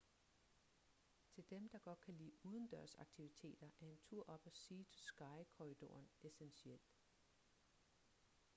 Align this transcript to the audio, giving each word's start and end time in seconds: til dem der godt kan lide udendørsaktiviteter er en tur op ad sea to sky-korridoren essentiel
til 1.31 1.43
dem 1.49 1.69
der 1.69 1.79
godt 1.79 2.01
kan 2.01 2.13
lide 2.13 2.31
udendørsaktiviteter 2.45 3.67
er 3.81 3.85
en 3.87 3.97
tur 4.09 4.29
op 4.29 4.47
ad 4.47 4.51
sea 4.53 4.83
to 4.83 4.99
sky-korridoren 5.01 6.09
essentiel 6.23 6.79